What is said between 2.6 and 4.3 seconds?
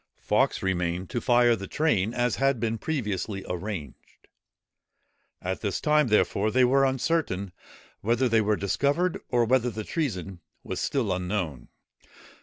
previously arranged.